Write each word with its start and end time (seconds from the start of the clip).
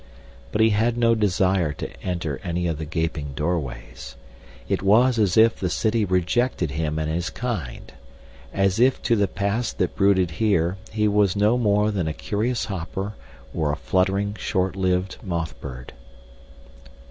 But 0.51 0.61
he 0.61 0.71
had 0.71 0.97
no 0.97 1.13
desire 1.13 1.73
to 1.73 2.01
enter 2.03 2.41
any 2.43 2.65
of 2.65 2.79
the 2.79 2.85
gaping 2.87 3.33
doorways. 3.35 4.15
It 4.67 4.81
was 4.81 5.19
as 5.19 5.37
if 5.37 5.55
the 5.59 5.69
city 5.69 6.05
rejected 6.05 6.71
him 6.71 6.97
and 6.97 7.07
his 7.07 7.29
kind, 7.29 7.93
as 8.51 8.79
if 8.79 8.99
to 9.03 9.15
the 9.15 9.27
past 9.27 9.77
that 9.77 9.95
brooded 9.95 10.31
here 10.31 10.77
he 10.89 11.07
was 11.07 11.35
no 11.35 11.55
more 11.55 11.91
than 11.91 12.07
a 12.07 12.13
curious 12.13 12.65
hopper 12.65 13.13
or 13.53 13.71
a 13.71 13.75
fluttering, 13.77 14.33
short 14.39 14.75
lived 14.75 15.17
moth 15.21 15.61
bird. 15.61 15.93